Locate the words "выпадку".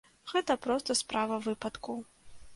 1.51-1.99